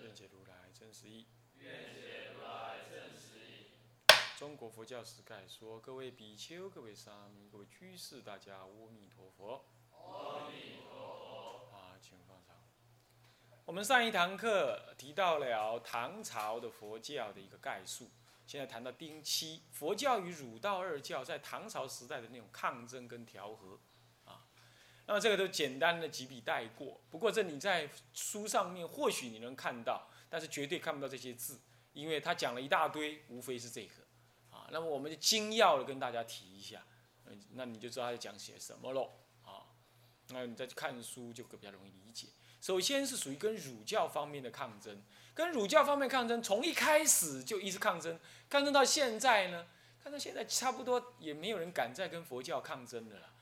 [0.00, 1.26] 愿解如来真实义。
[4.36, 9.64] 中国佛教史概说，各位比丘、各位沙弥、各位居士，大家阿弥陀佛。
[9.92, 11.76] 阿弥陀佛。
[11.76, 12.56] 啊，请放上。
[13.64, 18.10] 我们上一堂课提到了唐朝的佛教的一个概述，
[18.46, 23.78] 现在谈到丁七，佛教与儒道二教在唐朝时代的那种抗争跟调和。
[25.08, 27.00] 那么这个都简单的几笔带过。
[27.10, 31.58] 不过这你在书上面或许你能看到，但是绝对看不到这些字，
[31.94, 33.94] 因为他讲了一大堆，无非是这个。
[34.50, 36.84] 啊那么我们就精要的跟大家提一下，
[37.24, 39.10] 嗯，那你就知道他在讲些什么喽，
[39.42, 39.64] 啊，
[40.28, 42.28] 那你再去看书就比较容易理解。
[42.60, 49.66] 首先是属于跟儒教方面的抗争，跟儒教方面抗争，从一开始就一直抗争，抗争到现在呢，
[50.02, 53.32] 看到现在差不多也没有人敢再跟佛教抗争了，啊，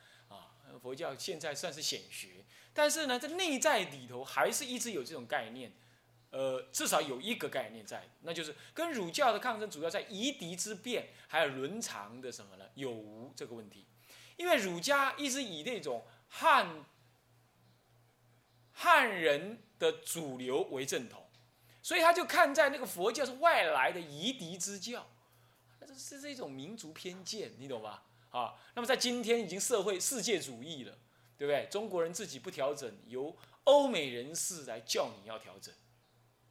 [0.86, 5.72] 佛教现在算是显学，但是呢，在内在里头还是一直有这种概念。
[6.30, 12.64] 呃，至少有一个概念在，那就是跟儒教的抗争主要在夷狄之变，还有伦常的什么呢？
[12.74, 13.84] 有无这个问题。
[14.36, 16.84] 因为儒家一直以那种汉
[18.72, 21.26] 汉人的主流为正统，
[21.82, 25.08] 所以他就看在那个佛教是外来的夷狄之教，
[25.80, 28.04] 这是是一种民族偏见，你懂吧？
[28.30, 30.98] 啊，那么在今天已经社会世界主义了，
[31.38, 31.66] 对不对？
[31.70, 35.74] 中国人自己不调整，由欧美人士来叫你要调整。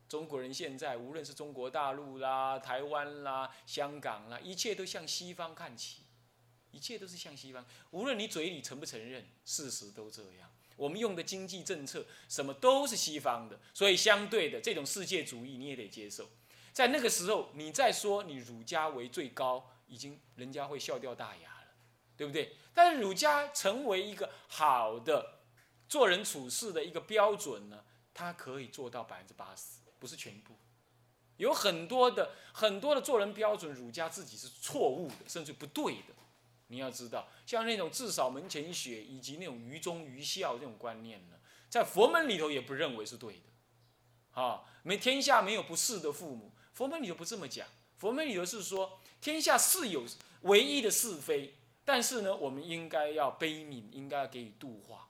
[0.07, 6.03] 中国人现在无论是中国大陆啦、台湾啦、香港啦，一切都向西方看齐，
[6.71, 7.65] 一切都是向西方。
[7.91, 10.49] 无论你嘴里承不承认，事实都这样。
[10.75, 16.29] 我们用的经济政策什么都是西方的，所以相对的这种世界主义你也得接受。
[16.71, 21.54] 在那个时候，你再说你儒家为最高，已经人家会笑掉大牙，
[22.17, 22.55] 对不对？
[22.73, 25.39] 但是儒家成为一个好的
[25.87, 27.83] 做人处事的一个标准呢，
[28.13, 29.79] 它可以做到百分之八十。
[29.97, 30.53] 不是全部，
[31.37, 36.13] 有很多的很多的做人标准，儒家自己是错误的，甚至不对的。
[36.67, 41.37] 你要知道，像那种至少门前雪，以及那种愚忠愚孝这种观念呢，
[41.69, 44.41] 在佛门里头也不认为是对的。
[44.41, 47.65] 啊，没天下没有不是的父母，佛门里头不这么讲。
[47.97, 50.03] 佛门里头是说，天下是有
[50.41, 55.07] 唯一的是非，但是呢，我们应该要悲悯，应该要给予度化，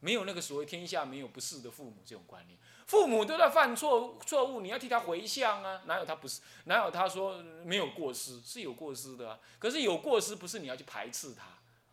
[0.00, 2.56] 没有那个所谓天下没有不是的父母这种观念。
[2.86, 5.82] 父母都在犯错错误，你要替他回向啊！
[5.86, 6.40] 哪有他不是？
[6.64, 8.40] 哪有他说没有过失？
[8.40, 9.38] 是有过失的啊！
[9.58, 11.44] 可是有过失，不是你要去排斥他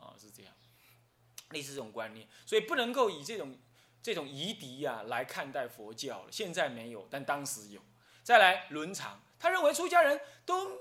[0.05, 0.13] 啊！
[0.17, 0.53] 是这样，
[1.49, 3.57] 类似这种观念，所以不能够以这种
[4.01, 6.31] 这种夷狄呀来看待佛教了。
[6.31, 7.81] 现在没有，但当时有。
[8.23, 10.79] 再来伦常，他认为出家人都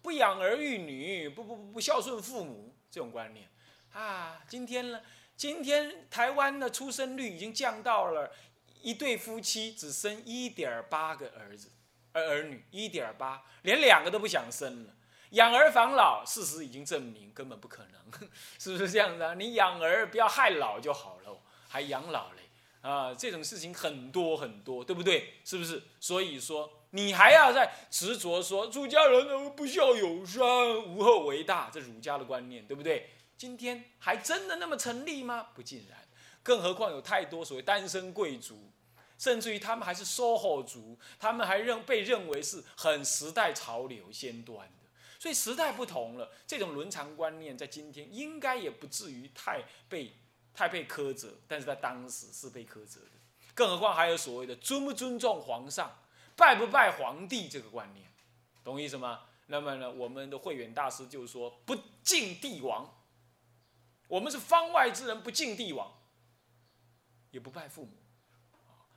[0.00, 3.46] 不养儿育女，不不不不孝顺父母这种观念
[3.92, 4.40] 啊！
[4.48, 4.98] 今天呢，
[5.36, 8.32] 今天台湾的出生率已经降到了。
[8.80, 11.70] 一对夫妻只生一点八个儿子，
[12.14, 14.94] 儿儿女一点八，连两个都不想生了。
[15.32, 19.34] 养儿防老，事实已经证明根本不可能， 是不是这样的？
[19.34, 22.44] 你养儿不要害老就好了，还养老嘞？
[22.80, 25.34] 啊，这种事情很多很多，对不对？
[25.44, 25.82] 是不是？
[26.00, 30.42] 所以说，你还要在执着说儒家人不孝有三，
[30.82, 33.10] 无后为大，这儒家的观念，对不对？
[33.36, 35.48] 今天还真的那么成立吗？
[35.54, 35.98] 不尽然。
[36.42, 38.72] 更何况有太多所谓单身贵族，
[39.18, 44.88] 甚至于他们还是 SOHO 族，他们还认被认为是很时代潮流先端的。
[45.18, 50.16] 所以时代不同了，这种伦常观念在今天应该也不至于太被
[50.54, 53.10] 太被苛责，但是在当时是被苛责的。
[53.54, 55.90] 更何况还有所谓的尊不尊重皇上、
[56.36, 58.06] 拜不拜皇帝这个观念，
[58.62, 59.24] 懂意思吗？
[59.46, 62.88] 那么呢，我们的慧远大师就是说不敬帝王，
[64.06, 65.92] 我们是方外之人，不敬帝王。
[67.32, 67.92] 也不拜父母，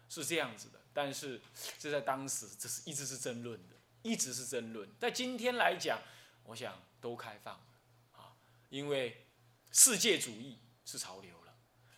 [0.07, 0.79] 是这样子的。
[0.93, 1.41] 但是
[1.77, 4.89] 这在当时，这是一直是争论的，一直是争论。
[4.97, 5.99] 在今天来讲，
[6.45, 7.65] 我想都开放了
[8.13, 8.31] 啊，
[8.69, 9.27] 因为
[9.71, 11.53] 世界主义是潮流了。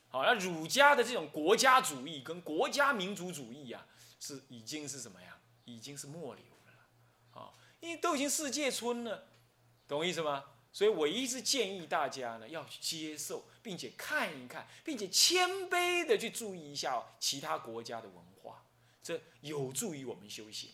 [0.08, 3.86] 好，那儒家的这种国家主义跟国家民族主义啊，
[4.22, 5.40] 是已经是什么呀？
[5.66, 9.28] 已经是末流了啊，因为都已经世界村了，
[9.88, 10.46] 懂我意思吗？
[10.72, 18.64] 所以我一直建议大家呢，要去接受，并且看一看，并且谦卑的去注意一下其他国家的文化，
[19.04, 20.70] 这有助于我们修行，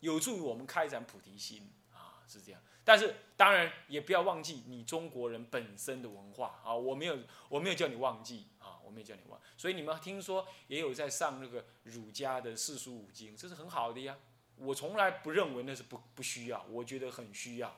[0.00, 2.60] 有助于我们开展菩提心啊，是这样。
[2.84, 7.18] 但是当然也不要忘记你中国人本身的文化啊，我没有
[7.48, 8.48] 我没有叫你忘记，
[8.92, 9.40] 没叫你忘。
[9.56, 14.16] 所以你们听说也有在上那个儒家的四书五经，这是很好的呀。
[14.56, 17.74] 我从来不认为那是不不需要，我觉得很需要。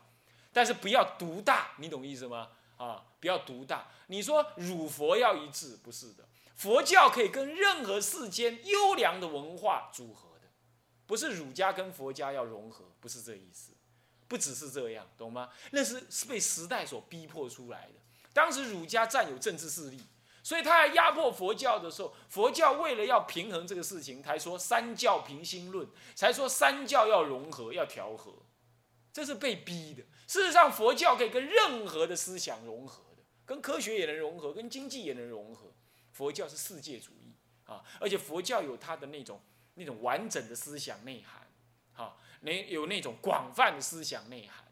[0.51, 2.49] 但是不要独大，你懂意思吗？
[2.77, 3.87] 啊，不要独大。
[4.07, 6.27] 你说儒佛要一致，不是的。
[6.55, 10.47] 佛教可以跟任何世间优良的文化组合的，
[11.05, 13.73] 不是儒家跟佛家要融合，不是这意思。
[14.27, 15.49] 不只是这样，懂吗？
[15.71, 17.93] 那是是被时代所逼迫出来的。
[18.33, 20.01] 当时儒家占有政治势力，
[20.45, 28.31] 所以他要压迫佛教的时候，佛教为了要平衡这个事情，才说三教平心论，才说三教要融合、要调和。
[29.11, 30.03] 这是被逼的。
[30.27, 35.71] 事实上，佛教可以跟任何的思想融合的，跟科学也能融合，跟经济也能融合。
[36.11, 37.33] 佛教是世界主义
[37.65, 39.41] 啊，而且佛教有它的那种
[39.73, 41.41] 那种完整的思想内涵。
[42.41, 44.63] 没有那种广泛的思想内涵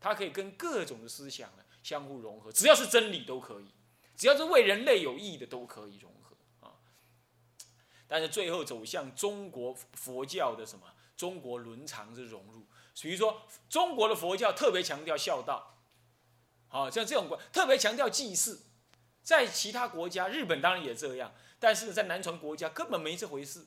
[0.00, 3.66] 它可以跟各种的思想呢相互融合，只要是真理都可以，
[4.22, 6.78] 只要是为人类有益的都可以融合啊。
[8.06, 10.86] 但是最后走向中国佛教的什么
[11.16, 12.64] 中国伦常之融入，
[13.00, 15.76] 比如说中国的佛教特别强调孝道，
[16.68, 18.60] 好像这种国特别强调祭祀，
[19.24, 23.66] 在其他国家，日本当然也这样，但是在南传国家根本没这回事，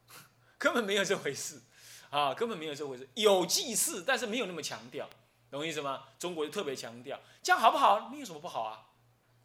[0.58, 1.62] 根本没有这回事。
[2.10, 5.08] 啊，根本没有这回事，有祭祀，但是没有那么强调，
[5.50, 6.04] 懂我意思吗？
[6.18, 8.10] 中国就特别强调，这样好不好？
[8.10, 8.85] 没有什么不好啊，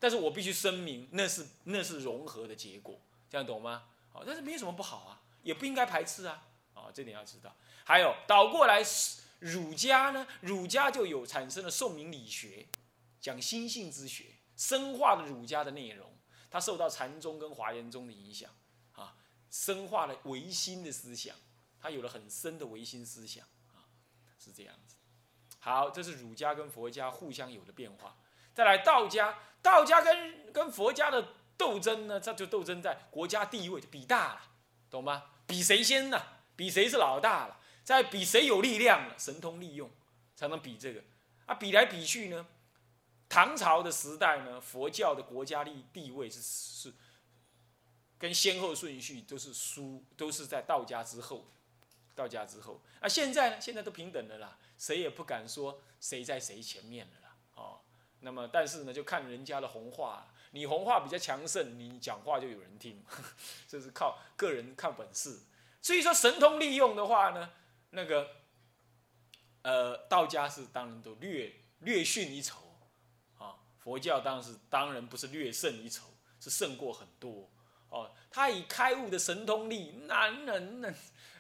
[0.01, 3.00] 但是我必须声明，那是那是融合的结果，
[3.30, 3.83] 这样懂吗？
[4.12, 6.44] 好，但是没有什么不好啊，也不应该排斥啊，
[6.74, 7.56] 啊，这点要知道。
[7.86, 8.83] 还有倒过来，
[9.38, 12.65] 儒家呢，儒家就有产生了宋明理学，
[13.19, 14.25] 讲心性之学，
[14.57, 16.12] 深化了儒家的内容，
[16.50, 18.50] 它受到禅宗跟华严宗的影响，
[18.94, 19.15] 啊，
[19.51, 21.36] 深化了唯心的思想。
[21.80, 23.86] 它有了很深的唯心思想啊，
[24.39, 24.95] 是这样子。
[25.59, 28.18] 好，这是儒家跟佛家互相有的变化。
[28.53, 34.42] 再来道家，道家跟跟佛家的斗争呢，这就斗争在国家地位，就比大了，
[34.89, 35.24] 懂吗？
[35.48, 36.21] 比谁先呢？
[36.56, 37.59] 比谁是老大了？
[37.83, 39.15] 再比谁有力量了？
[39.18, 39.89] 神通利用
[40.36, 41.01] 才能比这个
[41.45, 41.56] 啊！
[41.56, 42.45] 比来比去呢，
[43.27, 46.94] 唐朝的时代呢，佛教的国家力地位是是
[48.18, 51.45] 跟先后顺序都是输，都是在道家之后。
[52.13, 53.62] 道家之后，啊，现在呢？
[53.62, 57.21] 现在都平等的啦，谁也不敢说谁在谁前面了，
[58.22, 63.04] 那么，但是呢，就看人家的红话，你红话比较强盛，你讲话就有人听，
[63.68, 65.40] 这是靠个人看本事。
[65.82, 67.50] 所以说神通利用的话呢，
[67.90, 68.28] 那个，
[69.64, 72.60] 呃，道家是当然都略略逊一筹，
[73.38, 76.08] 啊，佛教当然是当然不是略胜一筹，
[76.40, 77.50] 是胜过很多，
[77.90, 78.12] 哦。
[78.30, 80.94] 他以开悟的神通力，男人呢。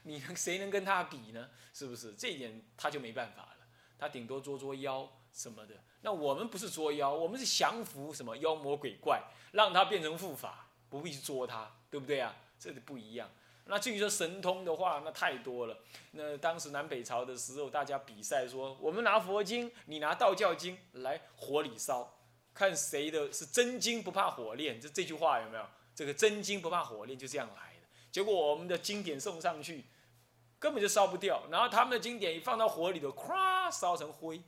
[0.03, 1.47] 你能谁能跟他比呢？
[1.73, 2.11] 是不是？
[2.15, 3.57] 这一点他就没办法了。
[3.99, 5.75] 他顶多捉捉妖什么的。
[6.01, 12.35] 那我们不是捉妖，我们是降服什么妖魔鬼怪，让他变成护法，不必去捉他，对不对啊？
[12.59, 13.29] 这不一样。
[13.65, 15.77] 那至于说神通的话，那太多了。
[16.11, 22.17] 那当时南北朝的时候，大家比赛说，我们拿佛经，你拿道教经来火里烧，
[22.53, 24.81] 看谁的是真经不怕火炼。
[24.81, 25.65] 这这句话有没有？
[25.93, 27.87] 这个真经不怕火炼，就这样来的。
[28.11, 29.85] 结果我们的经典送上去，
[30.59, 31.43] 根本就烧不掉。
[31.49, 34.41] 然后他们的经典一放到火里头，咵烧成灰，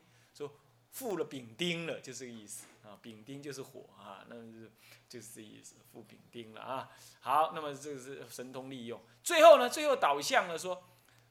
[0.94, 2.98] 附了丙丁了，就这个意思啊。
[3.02, 4.72] 丙丁就是火啊，那就是
[5.10, 6.90] 就是这意思，附丙丁了啊。
[7.20, 9.02] 好，那么这个是神通利用。
[9.24, 10.82] 最后呢，最后导向了说，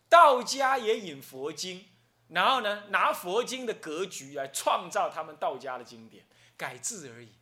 [0.08, 1.86] 道家也引佛经，
[2.28, 6.26] 然后呢，拿佛经的格局来创造他们道家的经典，
[6.56, 7.32] 改字而已，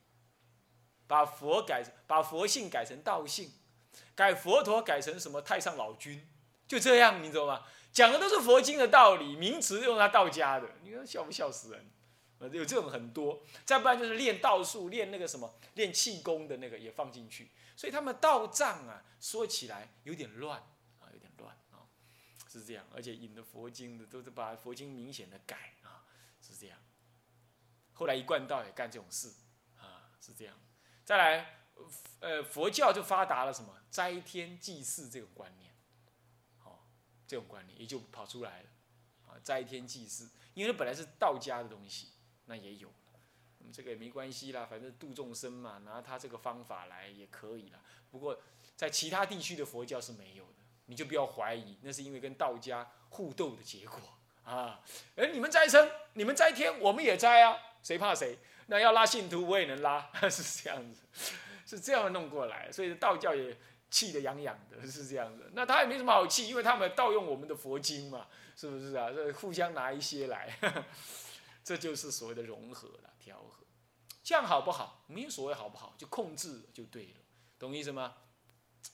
[1.06, 3.50] 把佛改，把佛性改成道性。
[4.14, 6.28] 改佛陀改成什么太上老君，
[6.68, 7.62] 就这样，你知道吗？
[7.90, 11.90] 讲的都是佛经的道理，名词用他道家的，你说笑不笑死人？
[12.48, 20.58] 有这种很多，再不然就是练道术，练那个什么，练气功的那个也放进去，所以他们道藏啊，说起来有点乱
[20.98, 21.86] 啊，有点乱啊，
[22.48, 26.04] 是这样，而且引的佛经的都是把佛经明显的改啊，
[26.40, 26.78] 是这样。
[27.92, 29.32] 后来一贯道也干这种事
[29.76, 30.54] 啊，是这样。
[31.04, 31.56] 再来。
[32.18, 35.74] 呃，佛教就发达了什么斋天祭祀这种观念，
[36.58, 36.86] 好，
[37.26, 38.68] 这种观念也就跑出来了，
[39.26, 42.12] 啊，斋天祭祀，因为本来是道家的东西，
[42.50, 42.92] 那也有，
[43.58, 47.80] 那么这个也没关系啦，反正度众生嘛，拿他这个方法来也可以了。
[48.10, 48.36] 不过
[48.74, 54.00] 在其他地区的佛教是没有的，你就不要怀疑，那是因为跟道家互斗的结果
[54.42, 54.80] 啊。
[55.14, 58.36] 哎你们斋生，你们斋天，我们也斋啊，谁怕谁？
[58.66, 61.02] 那要拉信徒，我也能拉， 是这样子，
[61.64, 62.72] 是这样弄过来。
[62.72, 63.56] 所以道教也
[63.90, 65.50] 气得痒痒的，是这样子。
[65.54, 68.26] 那他也没什么好气，因为他们盗用我们的佛经嘛，
[68.56, 69.10] 是不是啊？
[69.10, 70.56] 这互相拿一些来，
[71.64, 73.66] 这就是所谓的融合了、调和。
[74.22, 75.04] 这样好不好？
[75.06, 77.20] 没有所谓好不好，就控制就对了，
[77.58, 78.16] 懂意思吗？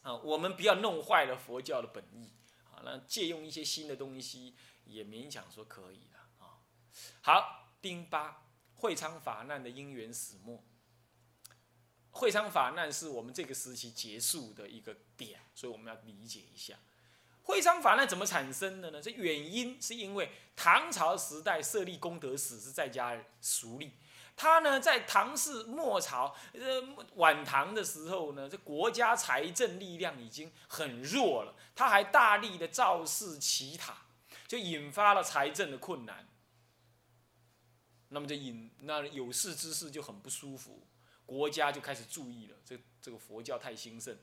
[0.03, 2.33] 啊，我们不要弄坏了佛教的本意。
[2.71, 4.55] 啊，那借用一些新的东西，
[4.85, 6.61] 也勉强说可以了啊。
[7.23, 8.43] 好，丁八。
[8.79, 10.63] 会昌法难的因缘始末，
[12.11, 16.79] 会昌法难是我们这个时期结束的一个点，所以我们要理解一下
[17.47, 19.01] 会昌法难怎么产生的呢？
[19.01, 23.93] 这原因是因为唐朝时代设立功德寺是在家熟立，
[24.35, 26.83] 他呢在唐氏末朝呃
[27.15, 33.97] 晚唐的时候呢，这国家财政力量已经很弱了，他还大力的造寺起塔，
[34.49, 36.27] 就引发了财政的困难。
[38.09, 40.85] 那么这引那有识之士就很不舒服，
[41.25, 44.19] 国家就开始注意了，这这个佛教太兴盛，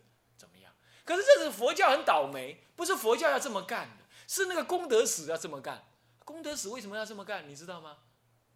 [1.04, 5.84] 可是这是佛教很倒霉，不是佛教要这么干的，是那个功德使要这么干。
[6.24, 7.48] 功德使为什么要这么干？
[7.50, 7.98] 你知道吗？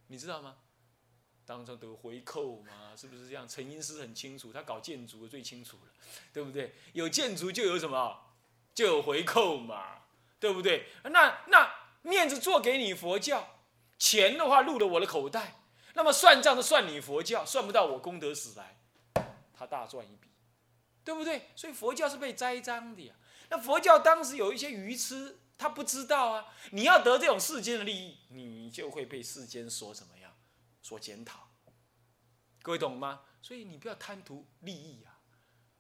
[0.08, 0.56] 你知道吗？
[1.46, 3.48] 当中得回扣嘛，是不是这样？
[3.48, 5.92] 陈英师很清楚，他搞建筑最清楚了，
[6.34, 6.74] 对不对？
[6.94, 8.34] 有建筑就有什么，
[8.74, 10.04] 就有回扣嘛，
[10.39, 10.88] 对不对？
[11.04, 13.56] 那那面子做给你佛教。
[14.00, 15.56] 钱的话入了我的口袋，
[15.96, 18.77] 那么算账的算你佛教，算不到我功德史来，
[19.58, 20.30] 他大赚一笔，
[21.07, 21.47] 对不对？
[21.55, 23.15] 所以佛教是被栽赃的呀。
[23.49, 26.53] 那佛教当时有一些愚痴，他不知道啊。
[26.71, 30.35] 你要得这种世间的利益，你就会被世间所怎么样，
[30.81, 31.49] 所检讨。
[32.61, 33.21] 各位懂吗？
[33.41, 35.21] 所以你不要贪图利益啊，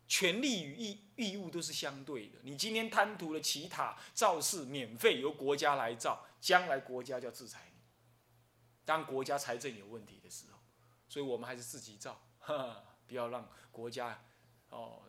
[0.07, 2.39] 权利与义义务都是相对的。
[2.43, 7.81] 你今天贪图了其他造势免费由国家来造，将来国家就要制裁你。
[8.85, 10.59] 当国家财政有问题的时候，
[11.09, 12.21] 所以我们还是自己造，
[13.05, 14.23] 不要让国家
[14.69, 15.01] 哦，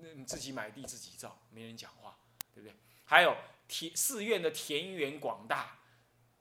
[0.00, 2.16] 那自己买地自己造，没人讲话，
[2.54, 2.74] 对不对？
[3.04, 3.36] 还有
[3.68, 5.78] 田寺院的田园广大，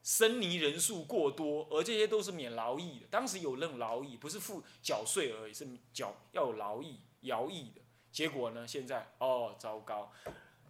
[0.01, 3.08] 僧尼人数过多，而这些都是免劳役的。
[3.10, 7.82] 当时有那种劳役，不是付缴税而已，是缴要有劳役、徭役的。
[8.12, 10.12] 结果呢，现在哦，糟糕，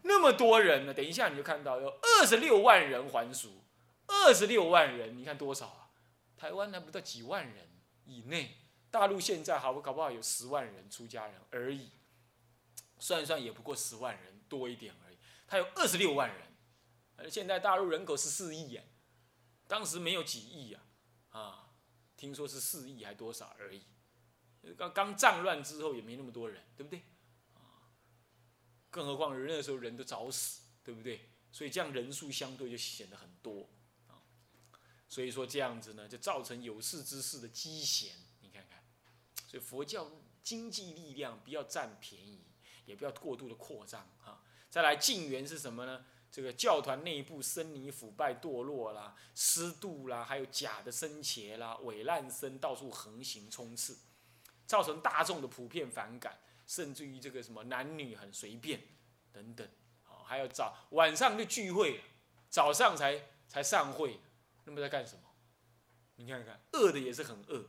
[0.04, 3.62] 那么多人呢，等一下你就看到有二十六万人还俗，
[4.08, 5.90] 二十六万人，你看多少啊？
[6.38, 7.70] 台湾还不到几万人
[8.06, 8.58] 以内，
[8.96, 11.90] 大陆现在好不搞不好有十万人出家人而已，
[12.98, 15.18] 算一算也不过十万人多一点而已。
[15.46, 16.48] 他有二十六万人，
[17.18, 18.88] 而现在大陆人口是四亿耶，
[19.68, 20.80] 当时没有几亿呀，
[21.32, 21.74] 啊，
[22.16, 23.82] 听说是四亿还多少而已。
[24.78, 27.04] 刚刚战乱之后也没那么多人，对不对？
[27.56, 27.92] 啊，
[28.90, 31.30] 更何况人那时候人都早死，对不对？
[31.52, 33.68] 所以这样人数相对就显得很多
[34.08, 34.24] 啊。
[35.10, 38.16] 所以说这样子呢，就造成有识之士的积嫌。
[39.60, 40.12] 佛教
[40.44, 42.46] 经济力量不要占便宜，
[42.86, 44.44] 也不要过度的扩张哈。
[44.70, 46.06] 再来近缘是什么呢？
[46.32, 53.98] 这个教团内部僧尼腐败堕落啦，失度啦，还有假的僧伽啦，伪烂僧到处横行冲刺，
[54.66, 58.82] 造成大众的普遍反感，甚至于这个什么男女很随便
[59.32, 59.66] 等等。
[60.04, 62.02] 好，还有早晚上就聚会，
[62.50, 64.20] 早上才才散会。
[64.66, 65.22] 那么在干什么？
[66.18, 67.66] 你看看，饿的也是很饿。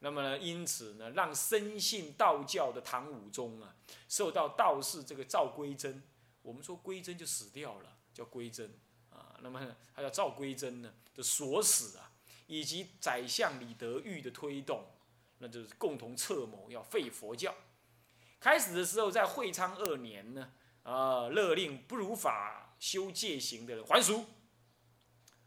[0.00, 3.74] 那么呢，因此呢，让深信道教的唐武宗啊，
[4.08, 6.02] 受到道士这个赵归真，
[6.42, 8.72] 我们说归真就死掉了，叫归真
[9.10, 9.36] 啊。
[9.40, 9.60] 那么
[9.94, 12.12] 他叫赵归真呢的锁死啊，
[12.46, 14.84] 以及宰相李德裕的推动，
[15.38, 17.52] 那就是共同策谋要废佛教。
[18.38, 20.52] 开始的时候，在会昌二年呢，
[20.84, 24.24] 啊，勒令不如法修戒行的人还俗。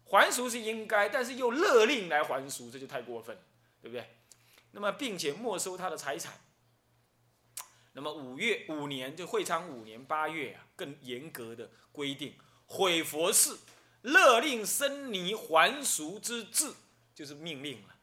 [0.04, 3.38] 还俗是应该，但是又勒令来还俗，这就太过分，
[3.82, 4.06] 对不对？
[4.72, 6.34] 那么，并且没收他的财产。
[7.94, 12.36] 那么五月五年，就会昌五年八月啊，更严格的规定，
[12.66, 13.60] 毁佛寺，
[14.02, 16.74] 勒令僧尼还俗之制，
[17.14, 17.96] 就是命令了。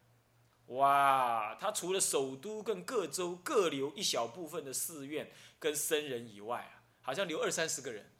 [0.67, 8.11] 哇，他除了首都跟各州各留一小部分的寺院跟僧人以外啊，好像留二三十个人，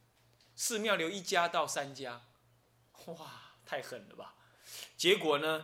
[0.55, 2.21] 寺庙留一家到三家，
[3.05, 3.31] 哇。
[3.65, 4.33] 太狠了吧！
[4.97, 5.63] 结果呢，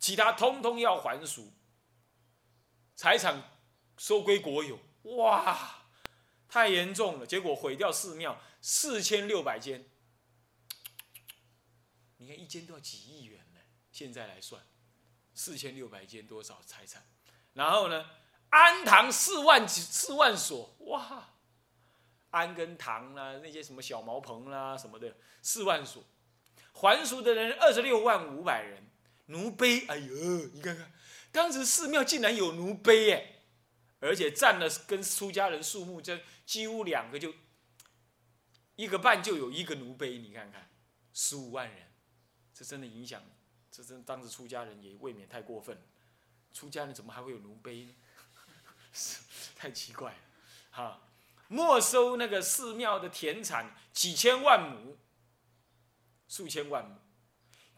[0.00, 1.52] 其他通通要还俗，
[3.00, 3.42] 财产
[3.96, 4.78] 收归国有。
[5.16, 5.86] 哇，
[6.46, 7.26] 太严重了！
[7.26, 9.88] 结果毁掉寺庙四千六百间，
[12.18, 13.60] 你看一间都要几亿元呢。
[13.90, 14.62] 现在来算，
[15.32, 17.02] 四千六百间多少财产？
[17.54, 18.04] 然后呢，
[18.50, 21.30] 安堂四万四万所，哇，
[22.28, 26.04] 安跟堂啦，那些什么小茅棚啦什么的，四万所。
[26.74, 28.90] 还俗的人二十六万五百人，
[29.28, 30.14] 奴婢，哎呦，
[30.52, 30.92] 你看看，
[31.32, 33.42] 当时寺庙竟然有奴碑耶，
[34.00, 37.34] 而且占了跟出家人数目这几乎两个就
[38.76, 40.70] 一个半就有一个奴碑，你看看，
[41.12, 41.92] 十五万人，
[42.52, 43.22] 这真的影响，
[43.70, 45.82] 这真当时出家人也未免太过分了。
[46.52, 47.94] 出家人怎么还会有奴碑呢？
[49.54, 50.18] 太奇怪了，
[50.70, 51.02] 哈！
[51.46, 54.96] 没收那个寺庙的田产几千万亩，
[56.28, 56.96] 数千万亩。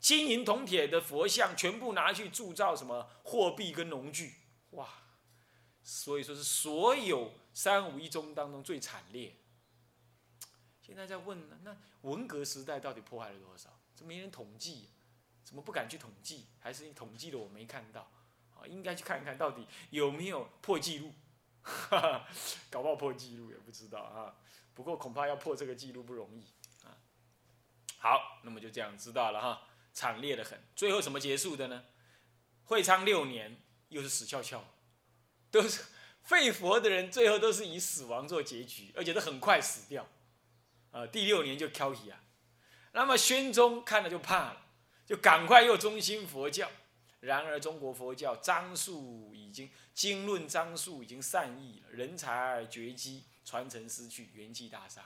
[0.03, 4.35] 金银铜铁的佛像全部拿去铸造什么货币跟农具，
[4.71, 4.89] 哇！
[5.85, 9.37] 所以说是所有三五一中当中最惨烈。
[10.81, 13.71] 现在在问呢，那文革时代到底破坏了多少？
[13.95, 14.91] 这没人统计，
[15.45, 16.47] 怎么不敢去统计？
[16.59, 18.11] 还是你统计的我没看到？
[18.57, 21.15] 啊，应该去看一看到底有没有破纪录？
[22.69, 24.35] 搞不好破纪录也不知道啊。
[24.75, 26.45] 不过恐怕要破这个纪录不容易
[26.85, 26.99] 啊。
[27.99, 29.69] 好，那么就这样知道了哈。
[29.93, 31.85] 惨烈的很，最后怎么结束的呢？
[32.65, 34.65] 会昌六年又是死翘翘，
[35.51, 35.83] 都是
[36.23, 40.09] 废佛的人，最后都是以死亡做结局，而且都很快死掉。
[40.91, 42.23] 啊，第六年就挑起啊。
[42.93, 44.67] 那么宣宗看了就怕了，
[45.07, 46.71] 就赶快又中兴佛教。
[47.21, 55.05] 然而中国佛教章数已经经论章数已经散佚了，人才绝迹，传承失去，元气大伤。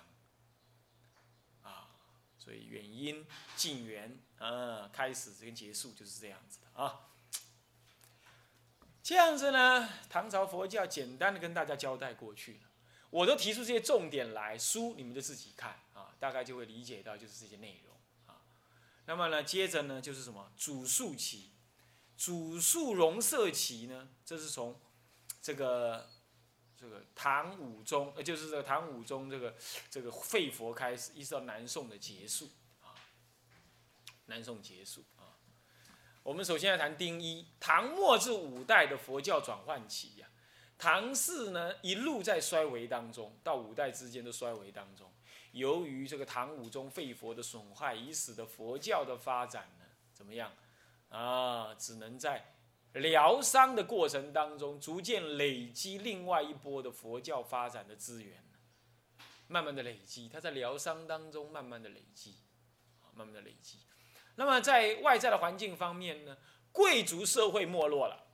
[2.47, 3.27] 所以原因
[3.57, 7.09] 近缘啊，开始跟结束就是这样子的啊。
[9.03, 12.61] 这样子呢，唐朝佛教简单的跟大家交代过去了。
[13.11, 18.41] 我都提出这些重点来，书你们就自己看啊，大概就会理解到就是这些内容啊。
[19.07, 21.51] 那么呢，接着呢就是什么主述期，
[22.17, 24.81] 主述容色期呢，这是从
[25.43, 26.09] 这个。
[26.79, 29.55] 这个唐武宗，呃，就是这个唐武宗这个
[29.91, 32.51] 这个废佛开始，一直到南宋的结束
[32.83, 32.93] 啊。
[34.27, 35.41] 南宋结束啊，
[36.23, 40.29] 我们首先来谈丁一，唐末至五代的佛教转换期呀。
[40.77, 45.11] 唐氏呢一路在衰微当中，到五代之间的衰微当中，
[45.53, 50.53] 由于这个唐武宗废佛的损害，已使得佛教的发展呢怎么样
[51.09, 51.75] 啊？
[51.75, 52.53] 只能在。
[53.01, 58.43] 疗伤的过程当中，逐渐累积另外一波的佛教发展的资源，
[59.49, 62.37] 慢慢的累积，他在疗伤当中慢慢的累积，
[63.15, 63.81] 慢慢的累积。
[64.37, 66.39] 那么在外在的环境方面呢，
[66.73, 68.29] 贵族社会没落了，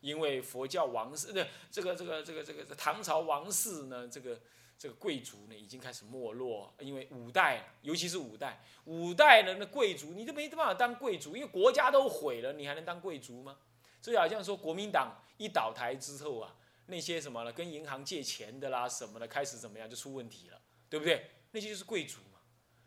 [0.00, 4.40] 因为佛教王室的这个这个这个这个唐朝王室呢，这个
[4.76, 13.58] 这个贵族呢已经开始没落，因为五代，尤其是五代，五代人的贵族你都没办法当贵族，因为国家都毁了，你还能当贵族吗？
[14.00, 16.54] 所以好像说国民党一倒台之后啊，
[16.86, 21.30] 那些什么呢，跟银行借钱的啦什么的，开始怎么样就出问题了，对不对？
[21.50, 22.40] 那些就是贵族嘛，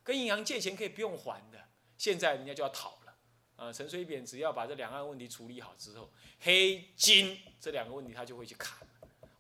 [0.04, 3.16] 跟银行借钱可以不用还的，现在人家就要讨了。
[3.56, 8.88] 啊，陈水扁只要把这两岸问题处理好之后，黑金这两个问题他就会去砍。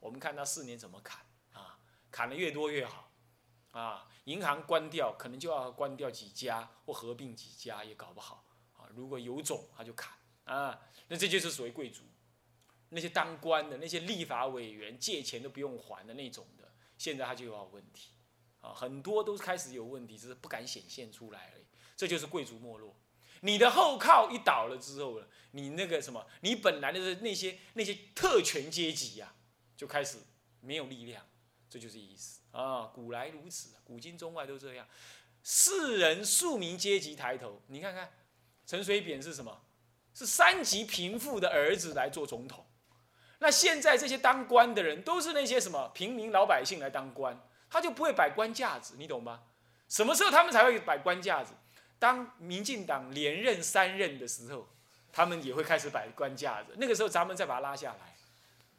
[0.01, 1.79] 我们看他四年怎么砍啊？
[2.11, 3.09] 砍的越多越好。
[3.71, 8.43] 啊，银行关掉可能就要关掉几家或合并几家也搞不好。
[8.73, 10.11] 啊，如果有种他就砍。
[10.43, 12.03] 啊，那这就是所谓贵族，
[12.89, 18.11] 那些当官的、那些立法委员借钱都不用还的那种的，现在他就有问题，
[18.61, 21.63] 啊，很多都开始有问题，只是不敢显现出来而已。
[21.97, 22.95] 这就是贵族没落，
[23.41, 29.35] 你的后靠一倒了之后了，你那个什么，你本来的那些那些特权阶级呀，
[29.75, 30.19] 就开始
[30.61, 31.27] 没有力量，
[31.69, 32.85] 这就是意思啊。
[32.93, 34.87] 古来如此，古今中外都这样，
[35.43, 38.13] 士人庶民阶级抬头，你看看
[38.65, 39.65] 陈水扁是什么？
[40.13, 42.65] 是三级贫富的儿子来做总统，
[43.39, 49.41] 那现在这些当官的人都是那些什么平民老百姓来当官，他就不会摆官架子，你懂吗？
[49.87, 51.53] 什么时候他们才会摆官架子？
[51.97, 54.67] 当民进党连任三任的时候，
[55.11, 56.73] 他们也会开始摆官架子。
[56.77, 58.15] 那个时候咱们再把他拉下来，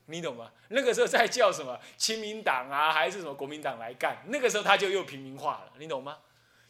[0.07, 0.51] 你懂吗？
[0.69, 4.19] 那个时候再叫什么亲民党啊，还是什么国民党来干？
[4.27, 6.19] 那个时候他就又平民化了，你懂吗？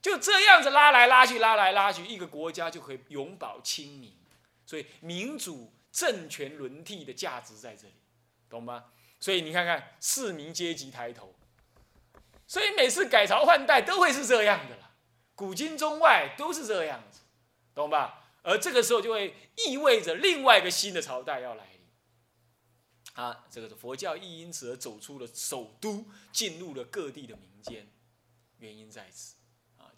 [0.03, 4.13] 就这样子拉来拉去，拉来拉去，一个国家就可以永保清明。
[4.71, 7.95] 所以民主政权轮替的价值在这里，
[8.49, 8.93] 懂吗？
[9.19, 11.35] 所以你看看市民阶级抬头，
[12.47, 14.95] 所以每次改朝换代都会是这样的啦，
[15.35, 17.23] 古今中外都是这样子，
[17.75, 18.31] 懂吧？
[18.43, 21.81] 而这个时候就会意味着另外一个新的朝代要来临，
[23.15, 27.89] 啊，这个是佛教亦因此而走出了首都，进入了各地的民间，
[28.59, 29.35] 原因在此。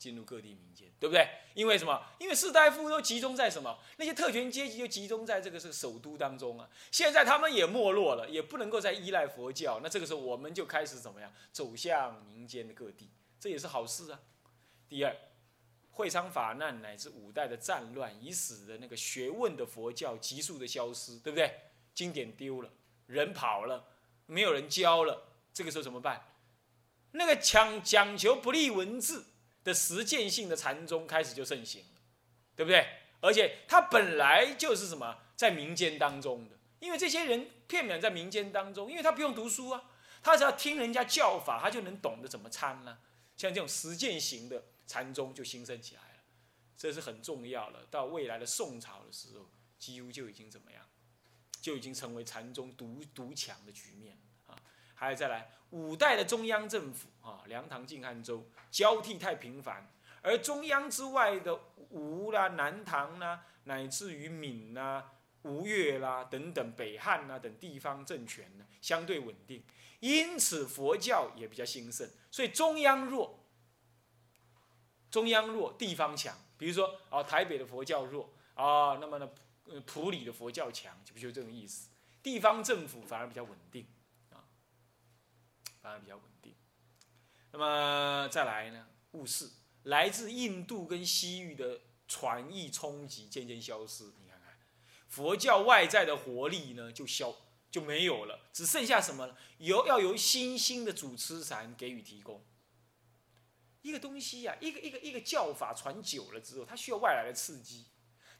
[0.02, 1.28] 进入各地民间，对不对？
[1.54, 2.02] 因为什么？
[2.18, 3.78] 因为士大夫都集中在什么？
[3.98, 6.68] 那些特权阶级就集中在这个是首都当中啊。
[6.90, 9.78] 现在他们也没落了，也不能够再依赖佛教。
[9.80, 11.32] 那这个时候我们就开始怎么样？
[11.52, 14.18] 走向民间的各地，这也是好事啊。
[14.88, 15.16] 第二，
[15.92, 21.54] 会昌法难乃至五代的战乱，已使得那个学问的佛教急速的消失，对不对？
[21.94, 22.68] 经典丢了，
[23.06, 23.84] 人跑了，
[24.26, 26.26] 没有人教了，这个时候怎么办？
[27.12, 29.26] 那个讲讲求不立文字
[29.64, 32.00] 的实践性的禅宗开始就盛行了，
[32.56, 32.86] 对不对？
[33.20, 39.84] 而且它本来就是什么，在民间当中的，因为这些人片面在民间当中，因为他不用读书啊，
[40.22, 43.00] 他只要听人家教法，他就能懂得怎么参了。
[43.36, 46.22] 像这种实践型的禅宗就兴盛起来了，
[46.76, 47.86] 这是很重要了。
[47.90, 49.48] 到未来的宋朝的时候，
[49.78, 50.84] 几乎就已经怎么样，
[51.60, 54.31] 就已经成为禅宗独独强的局面啊。
[55.02, 59.90] 还有再来，五代的中央政府啊，梁唐晋汉周交替太频繁。
[60.20, 61.58] 而中央之外的
[61.90, 65.10] 吴啦、南唐啦，乃至于闽啦、
[65.42, 69.64] 吴越啦等等北汉啦等地方政权呢，相对稳定，
[69.98, 72.08] 因此佛教也比较兴盛。
[72.30, 73.44] 所以中央弱，
[75.10, 76.32] 中央弱，地方强。
[76.56, 79.28] 比如说啊，台北的佛教弱啊，那么呢，
[79.84, 81.90] 普里的佛教强，就不就这个意思？
[82.22, 83.84] 地方政府反而比较稳定，
[85.82, 86.54] 反而比较稳定。
[87.50, 89.50] 那么再来呢，务事。
[89.84, 94.56] 来自印度跟西域的传译冲击渐渐消失，你看看，
[95.08, 97.34] 佛教外在的活力呢就消
[97.68, 99.36] 就没有了，只剩下什么呢？
[99.58, 102.44] 由要由新兴的主持禅给予提供。
[103.80, 107.86] 一个东西呀，一个一个一个教法传久了之后，它需要外来的刺激，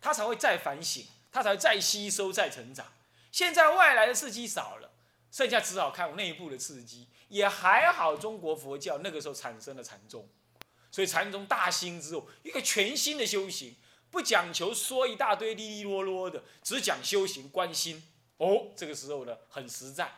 [0.00, 2.86] 它才会再反省，它才会再吸收、再成长。
[3.32, 4.91] 现在外来的刺激少了，
[5.32, 8.14] 剩下只好看内部的刺激，也还好。
[8.14, 10.28] 中国佛教那个时候产生了禅宗。
[10.90, 13.74] 所以禅宗大兴之后，一个全新的修行，
[14.10, 18.06] 不讲求说一大堆哩哩啰啰的，只讲修行观心。
[18.36, 20.12] 哦，这个时候呢，很实在，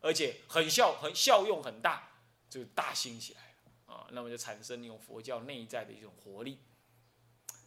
[0.00, 2.08] 而且很效很效用很大，
[2.48, 4.06] 就大兴起来了啊。
[4.12, 6.58] 那么就产生那种佛教内在的一种活力。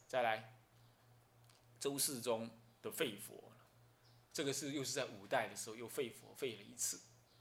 [0.08, 0.58] 再来，
[1.78, 2.50] 周世宗
[2.82, 3.52] 的废佛，
[4.38, 7.00] 这个是又是在五代的时候又废佛废了一次，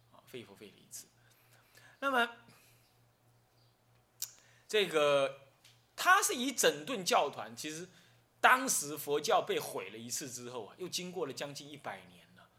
[0.10, 1.06] 啊，废佛废了一次。
[2.00, 2.28] 那么。
[4.68, 5.42] 这个，
[5.96, 7.56] 他是以整顿教团。
[7.56, 7.88] 其实，
[8.42, 12.50] 当时佛教被毁了一次之后啊，又经过了将近一百年了。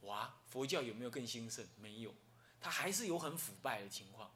[0.00, 1.66] 哇，佛教有没有更兴盛？
[1.76, 2.14] 没有，
[2.60, 4.30] 他还是有很腐败的情况。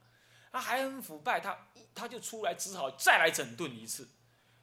[0.50, 4.08] 他还很腐败，他他就出来，只好再来整顿一次。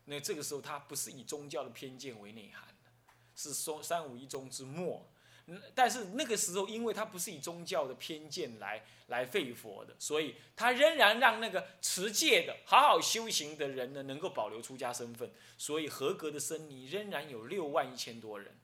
[0.06, 2.67] 那这个时候，他不是以宗教的偏见为内涵，
[3.38, 5.10] 是说三五一宗之末。
[5.74, 18.60] 但是那个时候，因为他不是以宗教的偏见来来废佛的，所以他仍然让那个持戒的好好修行的人呢，能够保留出家身份，所以合格的僧尼仍然有六万一千多人。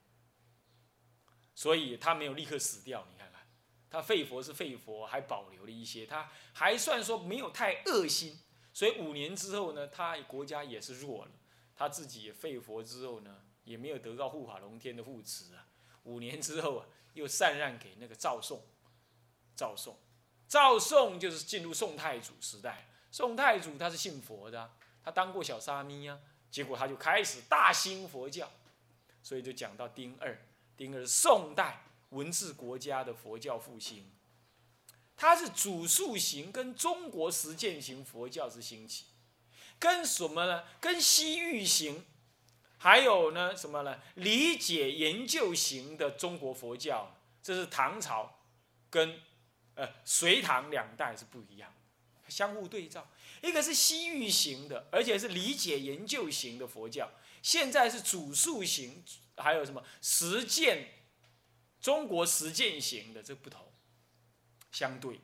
[1.56, 3.48] 所以他没有立刻死掉，你看看，
[3.90, 8.38] 他废佛是废佛，还保留了一些，他还算说没有太恶心。
[8.74, 11.32] 所以五年之后呢，他国家也是弱了，
[11.78, 15.68] 他自己也废佛之后呢，也没有得到护法龙天的护持啊。
[16.04, 18.62] 五年之后啊，又禅让给那个赵宋。
[19.56, 19.98] 赵宋，
[20.48, 22.90] 赵宋就是进入宋太祖时代。
[23.12, 24.72] 宋太祖他是信佛的，
[25.04, 26.20] 他当过小沙弥啊。
[26.50, 28.52] 结果他就开始大兴佛教，
[29.22, 30.38] 所以就讲到丁二。
[30.76, 34.12] 丁二是宋代文治国家的佛教复兴，
[35.16, 39.06] 他是主述型跟中国实践型佛教之兴起，
[39.80, 40.64] 跟什么呢？
[40.82, 42.06] 跟西域型。
[42.84, 43.98] 还有呢，什么呢？
[44.16, 48.42] 理解研究型的中国佛教，这是唐朝
[48.90, 49.22] 跟
[49.76, 51.74] 呃隋唐两代是不一样，
[52.28, 53.10] 相互对照。
[53.42, 57.10] 一个是西域型的，而且是理解研究型的佛教，
[57.42, 59.02] 现在是主述型，
[59.38, 60.90] 还有什么实践
[61.80, 63.66] 中国实践型的这不同，
[64.74, 65.22] 相对，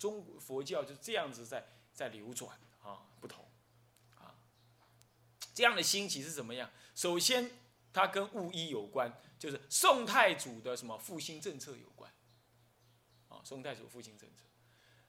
[0.00, 2.58] 中国佛教就这样子在在流转，
[5.54, 6.70] 这样的兴起是怎么样？
[6.94, 7.50] 首先，
[7.92, 12.10] 它跟巫医有关，就是宋太祖的什么复兴政策有关。
[13.28, 14.44] 啊，宋太祖复兴政策，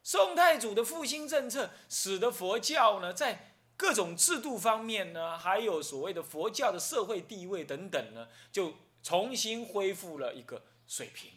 [0.02, 11.32] 宋太祖的复兴政策使得佛教呢，在各种制度方面呢，还有所谓的佛教的社会地位等等呢，就重新恢复了一个水平。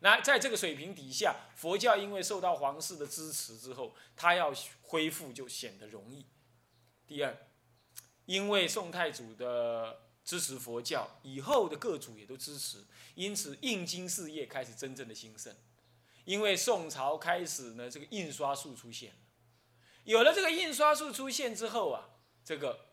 [0.00, 6.26] 那在这个水平底下，佛教因为受到皇室的支持之后，它要恢复就显得容易。
[7.06, 7.36] 第二。
[8.30, 15.52] 因为宋太祖的支持佛教，以后的各族也都支持，因此印经事业开始真正的兴盛。
[16.24, 19.18] 因为宋朝开始呢，这个印刷术出现了，
[20.04, 22.08] 有了这个印刷术出现之后啊，
[22.44, 22.90] 这个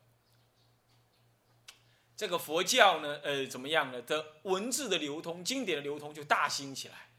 [2.15, 4.01] 这个佛教呢，呃，怎么样呢？
[4.01, 7.11] 的文字的流通、经典的流通就大兴起来。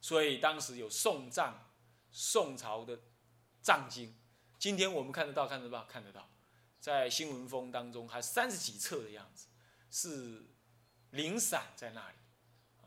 [0.00, 1.70] 所以当时有宋藏，
[2.10, 2.98] 宋朝的
[3.60, 4.16] 藏经，
[4.58, 6.30] 今天我们看得到，看得到，看得到。
[6.84, 9.46] 在新闻风当中还三十几册的样子，
[9.90, 10.44] 是
[11.12, 12.16] 零散在那里，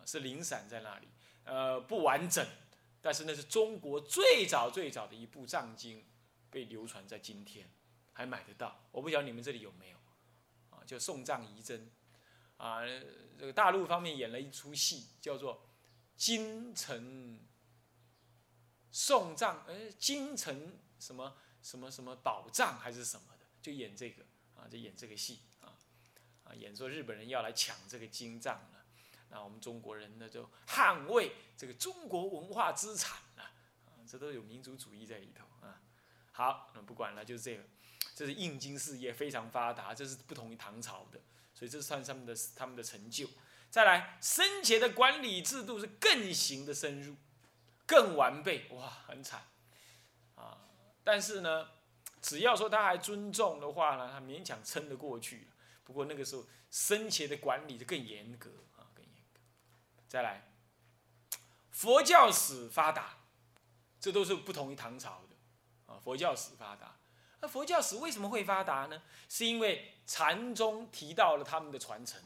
[0.05, 1.07] 是零散在那里，
[1.45, 2.47] 呃，不完整，
[3.01, 6.05] 但是那是中国最早最早的一部藏经，
[6.51, 7.67] 被流传在今天，
[8.13, 8.87] 还买得到。
[8.91, 9.97] 我不晓得你们这里有没有，
[10.69, 11.81] 啊，叫《送藏遗真》，
[12.57, 12.81] 啊，
[13.39, 15.55] 这个大陆方面演了一出戏，叫做
[16.15, 17.39] 《京城
[18.91, 24.23] 送葬》，哎，京城什么什么什么宝藏还是什么，就演这个，
[24.55, 25.73] 啊，就演这个戏，啊，
[26.43, 28.85] 啊，演说日本人要来抢这个金藏了。
[29.29, 33.43] 那我们中国人呢，就捍卫这个中国文化资产了，
[33.85, 35.81] 啊，这都有民族主义在里头啊。
[36.31, 37.63] 好，那不管了，就是这个，
[38.15, 41.19] 这是印经事业非常发达，这是不同于唐朝的，
[41.53, 43.27] 所以这算他们的他们的成就。
[43.69, 47.17] 再来，僧节的管理制度是更行的深入，
[47.85, 49.43] 更完备，哇，很惨
[50.35, 50.69] 啊。
[51.03, 51.69] 但是呢，
[52.27, 55.47] 只要说他还尊重的话呢，他勉强撑得过去。
[55.85, 59.39] 不过那个时候僧节的管理就更严格啊，更严格。
[60.09, 60.51] 再来，
[61.71, 63.19] 佛教史发达，
[64.01, 65.37] 这都是不同于唐朝的
[65.93, 65.97] 啊。
[66.03, 66.97] 佛教史发达，
[67.39, 69.01] 那佛教史为什么会发达呢？
[69.29, 72.21] 是因为禅宗提到了他们的传承。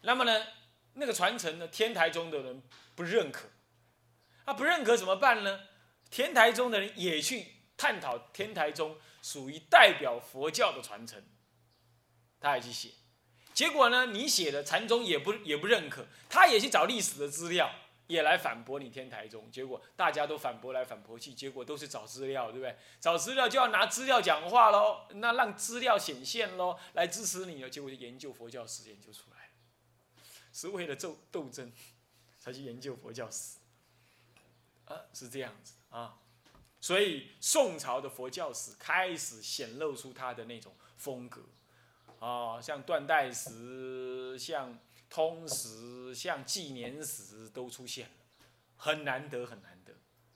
[0.00, 0.44] 那么呢，
[0.94, 2.60] 那个传承呢，天台宗的人
[2.96, 3.48] 不认可，
[4.44, 5.60] 他不认可怎么办呢？
[6.10, 11.20] 天台宗的人也去探讨天台宗属于代表佛教的传承，
[12.38, 12.92] 他也去写。
[13.52, 14.06] 结果呢？
[14.06, 17.68] 你写的禅宗也不也不认可，他也去找历史的资料，
[18.06, 19.50] 也来反驳你天台宗。
[19.50, 22.76] 结果大家都反驳来反驳去，结果都是找资料，对不对？
[23.00, 27.68] 找资料就要拿资料讲话喽，那让资料显现喽，来支持你了。
[27.68, 29.50] 结果就研究佛教史，研究出来，
[30.52, 31.72] 是为了斗斗争
[32.38, 33.58] 才去研究佛教史，
[34.84, 36.20] 啊，是这样子啊。
[36.82, 41.40] 所以宋朝的佛教史开始显露出它的那种风格。
[42.18, 44.78] 啊，像断代史、像
[45.10, 48.14] 通史、像纪年史都出现了，
[48.76, 49.92] 很难得，很难得，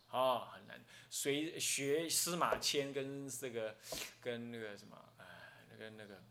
[0.08, 0.84] 啊，很难。
[1.08, 3.76] 随学司马迁跟这个，
[4.20, 5.24] 跟那个什么，呃，
[5.70, 6.24] 那个那个，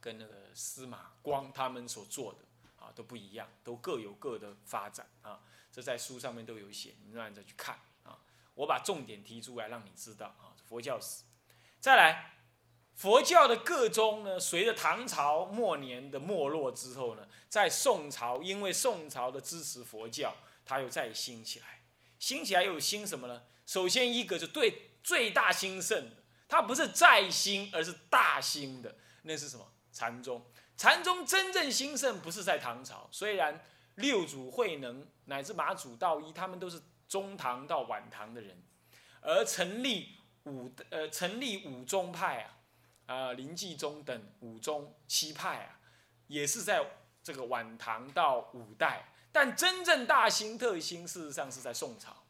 [0.00, 2.40] 跟那个司马光他们所做的
[2.84, 5.40] 啊都不一样，都各有各的发展啊。
[5.70, 7.78] 这在书上面都有写，你们再去看。
[8.54, 11.22] 我把重点提出来让你知道啊，佛教史。
[11.80, 12.28] 再来。
[12.94, 21.84] 佛教的各宗呢，随着唐朝末年的没落之后呢，在宋朝，因为宋朝的支持佛教，它又再兴起来。
[22.18, 23.44] 兴起来又兴什么呢？
[23.64, 29.66] 首先一个就对最大兴盛的，它不是再兴，而是大兴的，那是什么？
[29.90, 30.44] 禅宗。
[30.76, 36.80] 禅宗真正兴盛不是在唐朝，虽然六祖慧能乃至马祖道一，他们都是
[37.12, 38.56] 中唐到晚唐的人，
[39.20, 42.56] 而成立五呃成立五宗派啊。
[43.04, 45.78] 啊，林继宗等五宗七派啊，
[46.28, 46.82] 也是在
[47.22, 52.21] 这个晚唐到五代，但真正大兴特兴，事实上是在宋朝。